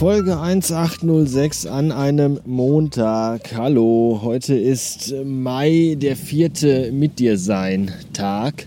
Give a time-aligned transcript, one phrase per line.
[0.00, 3.54] Folge 1806 an einem Montag.
[3.54, 8.66] Hallo, heute ist Mai, der vierte Mit dir sein Tag.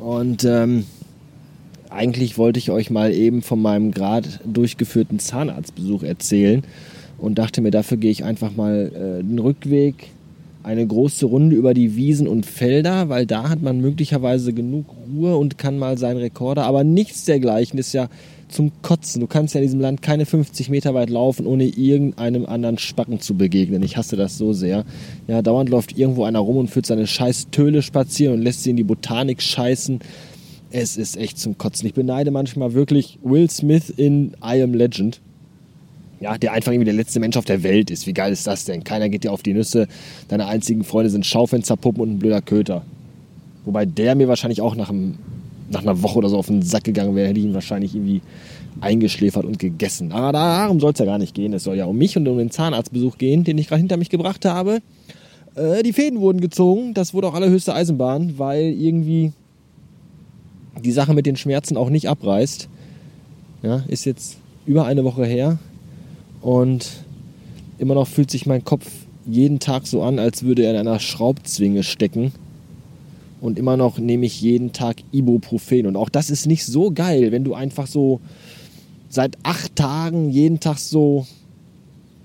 [0.00, 0.84] Und ähm,
[1.90, 6.64] eigentlich wollte ich euch mal eben von meinem gerade durchgeführten Zahnarztbesuch erzählen
[7.18, 10.08] und dachte mir, dafür gehe ich einfach mal äh, den Rückweg
[10.64, 15.36] eine große Runde über die Wiesen und Felder, weil da hat man möglicherweise genug Ruhe
[15.36, 18.08] und kann mal seinen Rekorder, aber nichts dergleichen ist ja
[18.48, 19.20] zum Kotzen.
[19.20, 23.20] Du kannst ja in diesem Land keine 50 Meter weit laufen, ohne irgendeinem anderen Spacken
[23.20, 23.82] zu begegnen.
[23.82, 24.84] Ich hasse das so sehr.
[25.26, 28.70] Ja, dauernd läuft irgendwo einer rum und führt seine scheiß Töle spazieren und lässt sie
[28.70, 30.00] in die Botanik scheißen.
[30.70, 31.86] Es ist echt zum Kotzen.
[31.86, 35.20] Ich beneide manchmal wirklich Will Smith in I Am Legend
[36.20, 38.06] ja, der einfach irgendwie der letzte Mensch auf der Welt ist.
[38.06, 38.84] Wie geil ist das denn?
[38.84, 39.86] Keiner geht dir auf die Nüsse.
[40.28, 42.82] Deine einzigen Freunde sind Schaufensterpuppen und ein blöder Köter.
[43.64, 45.18] Wobei der mir wahrscheinlich auch nach, einem,
[45.70, 48.22] nach einer Woche oder so auf den Sack gegangen wäre, hätte ich ihn wahrscheinlich irgendwie
[48.80, 50.12] eingeschläfert und gegessen.
[50.12, 51.52] Aber darum soll es ja gar nicht gehen.
[51.52, 54.10] Es soll ja um mich und um den Zahnarztbesuch gehen, den ich gerade hinter mich
[54.10, 54.80] gebracht habe.
[55.54, 56.94] Äh, die Fäden wurden gezogen.
[56.94, 59.32] Das wurde auch allerhöchste Eisenbahn, weil irgendwie
[60.82, 62.68] die Sache mit den Schmerzen auch nicht abreißt.
[63.62, 65.58] Ja, ist jetzt über eine Woche her.
[66.40, 66.88] Und
[67.78, 68.86] immer noch fühlt sich mein Kopf
[69.26, 72.32] jeden Tag so an, als würde er in einer Schraubzwinge stecken.
[73.40, 75.86] Und immer noch nehme ich jeden Tag Ibuprofen.
[75.86, 78.20] Und auch das ist nicht so geil, wenn du einfach so
[79.08, 81.26] seit acht Tagen jeden Tag so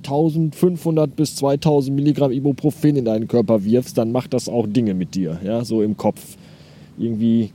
[0.03, 5.15] 1500 bis 2000 Milligramm Ibuprofen in deinen Körper wirfst, dann macht das auch Dinge mit
[5.15, 6.37] dir, ja, so im Kopf.
[6.97, 7.51] Irgendwie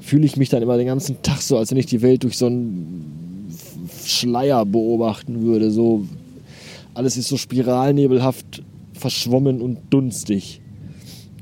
[0.00, 2.38] fühle ich mich dann immer den ganzen Tag so, als wenn ich die Welt durch
[2.38, 3.48] so einen
[4.04, 5.70] Schleier beobachten würde.
[5.70, 6.06] So
[6.94, 10.60] alles ist so spiralnebelhaft verschwommen und dunstig.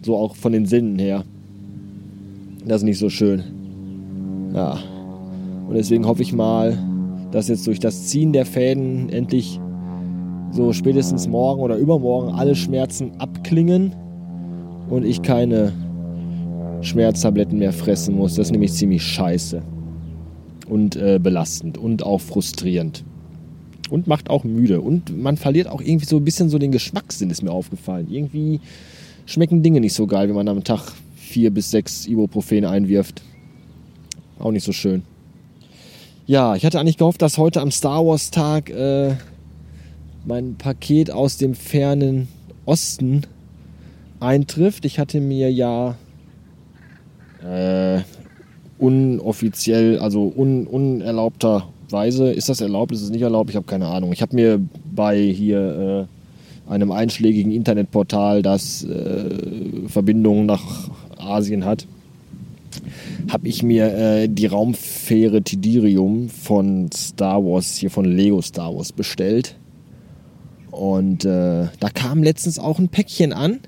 [0.03, 1.25] So auch von den Sinnen her.
[2.67, 3.45] Das ist nicht so schön.
[4.53, 4.79] Ja.
[5.69, 6.77] Und deswegen hoffe ich mal,
[7.31, 9.61] dass jetzt durch das Ziehen der Fäden endlich
[10.51, 13.95] so spätestens morgen oder übermorgen alle Schmerzen abklingen
[14.89, 15.73] und ich keine
[16.81, 18.35] Schmerztabletten mehr fressen muss.
[18.35, 19.63] Das ist nämlich ziemlich scheiße
[20.69, 23.05] und äh, belastend und auch frustrierend.
[23.91, 24.81] Und macht auch müde.
[24.81, 28.09] Und man verliert auch irgendwie so ein bisschen so den Geschmackssinn, ist mir aufgefallen.
[28.11, 28.61] Irgendwie
[29.27, 30.93] schmecken Dinge nicht so geil, wenn man am Tag
[31.27, 33.23] vier bis sechs Ibuprofen einwirft.
[34.39, 35.03] Auch nicht so schön.
[36.27, 39.15] Ja, ich hatte eigentlich gehofft, dass heute am Star Wars Tag äh,
[40.25, 42.29] mein Paket aus dem fernen
[42.65, 43.23] Osten
[44.19, 44.85] eintrifft.
[44.85, 45.95] Ich hatte mir ja
[47.45, 48.01] äh,
[48.79, 52.33] unoffiziell, also un, unerlaubterweise.
[52.33, 52.93] Ist das erlaubt?
[52.93, 53.51] Ist es nicht erlaubt?
[53.51, 54.13] Ich habe keine Ahnung.
[54.13, 54.61] Ich habe mir
[54.93, 56.09] bei hier
[56.69, 61.87] äh, einem einschlägigen Internetportal, das äh, Verbindungen nach Asien hat,
[63.29, 68.93] habe ich mir äh, die Raumfähre Tidirium von Star Wars, hier von Lego Star Wars
[68.93, 69.57] bestellt.
[70.71, 73.61] Und äh, da kam letztens auch ein Päckchen an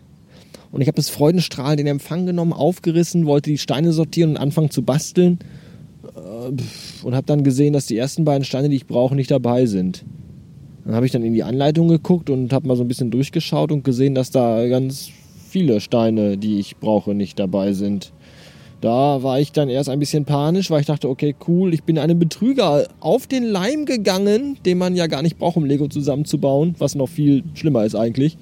[0.71, 4.71] und ich habe es freudenstrahlend in Empfang genommen, aufgerissen, wollte die Steine sortieren und anfangen
[4.71, 5.39] zu basteln.
[6.15, 6.53] Äh,
[7.03, 10.05] und habe dann gesehen, dass die ersten beiden Steine, die ich brauche, nicht dabei sind.
[10.85, 13.73] Dann habe ich dann in die Anleitung geguckt und habe mal so ein bisschen durchgeschaut
[13.73, 15.11] und gesehen, dass da ganz
[15.49, 18.13] viele Steine, die ich brauche, nicht dabei sind.
[18.81, 21.99] Da war ich dann erst ein bisschen panisch, weil ich dachte, okay, cool, ich bin
[21.99, 26.77] einem Betrüger auf den Leim gegangen, den man ja gar nicht braucht, um Lego zusammenzubauen,
[26.79, 28.37] was noch viel schlimmer ist eigentlich.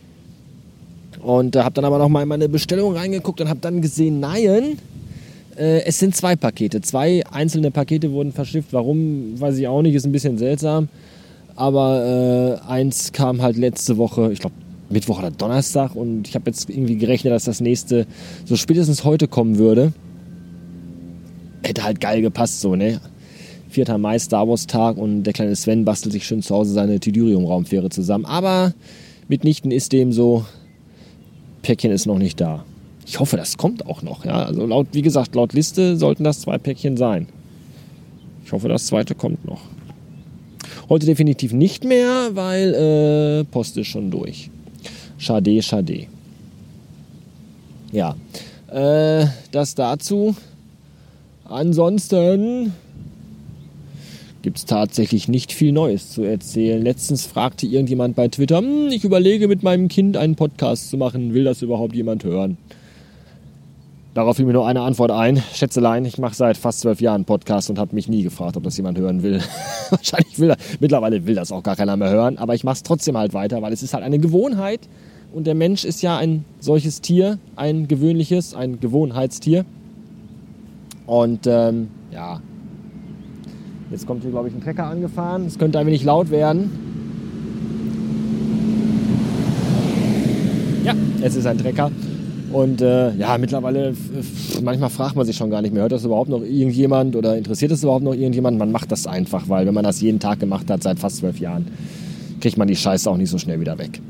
[1.22, 4.20] Und äh, habe dann aber noch mal in meine Bestellung reingeguckt und habe dann gesehen,
[4.20, 4.78] nein,
[5.56, 6.82] äh, es sind zwei Pakete.
[6.82, 8.68] Zwei einzelne Pakete wurden verschifft.
[8.72, 10.88] Warum, weiß ich auch nicht, ist ein bisschen seltsam.
[11.54, 14.54] Aber äh, eins kam halt letzte Woche, ich glaube
[14.90, 15.94] Mittwoch oder Donnerstag.
[15.94, 18.06] Und ich habe jetzt irgendwie gerechnet, dass das nächste
[18.44, 19.92] so spätestens heute kommen würde.
[21.62, 23.00] Hätte halt geil gepasst, so, ne?
[23.70, 23.98] 4.
[23.98, 27.90] Mai, Star Wars Tag und der kleine Sven bastelt sich schön zu Hause seine Tidurium-Raumfähre
[27.90, 28.24] zusammen.
[28.24, 28.72] Aber
[29.28, 30.44] mitnichten ist dem so,
[31.62, 32.64] Päckchen ist noch nicht da.
[33.06, 34.24] Ich hoffe, das kommt auch noch.
[34.24, 34.44] Ja?
[34.44, 37.26] Also laut, wie gesagt, laut Liste sollten das zwei Päckchen sein.
[38.44, 39.60] Ich hoffe, das zweite kommt noch.
[40.88, 44.50] Heute definitiv nicht mehr, weil äh, Post ist schon durch.
[45.18, 46.06] Schade, schade.
[47.92, 48.16] Ja,
[48.70, 50.36] äh, das dazu.
[51.44, 52.72] Ansonsten
[54.42, 56.82] gibt es tatsächlich nicht viel Neues zu erzählen.
[56.82, 61.34] Letztens fragte irgendjemand bei Twitter, hm, ich überlege mit meinem Kind einen Podcast zu machen,
[61.34, 62.56] will das überhaupt jemand hören?
[64.16, 65.42] Darauf fiel mir nur eine Antwort ein.
[65.52, 68.74] Schätzelein, ich mache seit fast zwölf Jahren Podcast und habe mich nie gefragt, ob das
[68.78, 69.42] jemand hören will.
[69.90, 72.82] Wahrscheinlich will er, mittlerweile will das auch gar keiner mehr hören, aber ich mache es
[72.82, 74.88] trotzdem halt weiter, weil es ist halt eine Gewohnheit
[75.34, 79.66] und der Mensch ist ja ein solches Tier, ein gewöhnliches, ein Gewohnheitstier.
[81.04, 82.40] Und ähm, ja,
[83.90, 85.44] Jetzt kommt hier, glaube ich, ein Trecker angefahren.
[85.44, 86.70] Es könnte ein wenig laut werden.
[90.84, 91.90] Ja, es ist ein Trecker.
[92.52, 93.94] Und äh, ja, mittlerweile,
[94.62, 97.72] manchmal fragt man sich schon gar nicht mehr, hört das überhaupt noch irgendjemand oder interessiert
[97.72, 98.58] das überhaupt noch irgendjemand?
[98.58, 101.40] Man macht das einfach, weil wenn man das jeden Tag gemacht hat, seit fast zwölf
[101.40, 101.66] Jahren,
[102.40, 104.00] kriegt man die Scheiße auch nicht so schnell wieder weg.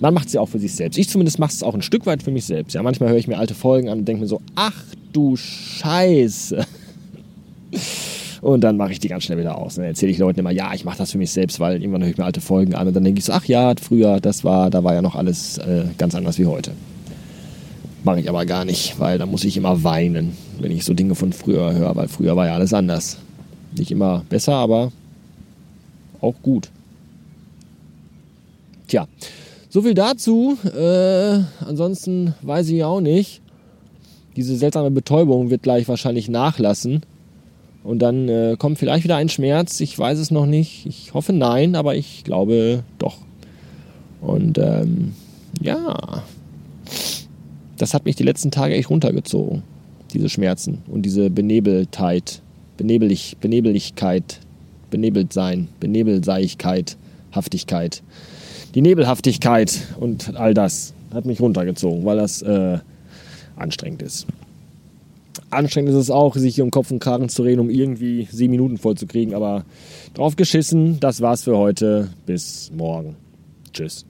[0.00, 0.98] Man macht sie auch für sich selbst.
[0.98, 2.74] Ich zumindest mache es auch ein Stück weit für mich selbst.
[2.74, 6.64] Ja, manchmal höre ich mir alte Folgen an und denke mir so, ach du Scheiße.
[8.42, 9.74] Und dann mache ich die ganz schnell wieder aus.
[9.74, 12.10] Dann erzähle ich Leuten immer, ja, ich mache das für mich selbst, weil irgendwann höre
[12.10, 14.70] ich mir alte Folgen an und dann denke ich so, ach ja, früher, das war,
[14.70, 16.70] da war ja noch alles äh, ganz anders wie heute.
[18.06, 21.16] Mache ich aber gar nicht, weil da muss ich immer weinen, wenn ich so Dinge
[21.16, 23.18] von früher höre, weil früher war ja alles anders.
[23.76, 24.92] Nicht immer besser, aber
[26.20, 26.70] auch gut.
[28.86, 29.08] Tja,
[29.68, 30.56] so viel dazu.
[30.64, 33.40] Äh, ansonsten weiß ich auch nicht.
[34.36, 37.02] Diese seltsame Betäubung wird gleich wahrscheinlich nachlassen.
[37.82, 39.80] Und dann äh, kommt vielleicht wieder ein Schmerz.
[39.80, 40.86] Ich weiß es noch nicht.
[40.86, 43.16] Ich hoffe nein, aber ich glaube doch.
[44.20, 45.14] Und ähm,
[45.60, 46.22] ja,
[47.76, 49.62] das hat mich die letzten Tage echt runtergezogen.
[50.12, 52.42] Diese Schmerzen und diese Benebeltheit,
[52.76, 54.40] Benebelig, Benebeligkeit,
[54.90, 56.96] benebelt sein, Benebelseigkeit,
[57.32, 58.02] Haftigkeit.
[58.74, 62.78] Die Nebelhaftigkeit und all das hat mich runtergezogen, weil das äh,
[63.56, 64.26] anstrengend ist.
[65.50, 68.50] Anstrengend ist es auch, sich hier um Kopf und Kragen zu reden, um irgendwie sieben
[68.50, 69.64] Minuten voll zu kriegen, aber
[70.14, 72.08] drauf geschissen, das war's für heute.
[72.26, 73.16] Bis morgen.
[73.72, 74.04] Tschüss.